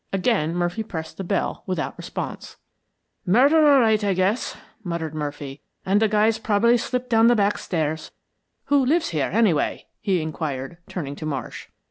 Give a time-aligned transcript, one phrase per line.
[0.11, 2.57] Again Murphy pressed the button without response.
[3.23, 7.59] "Murder, all right, I guess," muttered Murphy, "and the guy's probably slipped down the back
[7.59, 8.09] stairs.
[8.65, 11.67] Who lives here, anyway?" he inquired, turning to Marsh.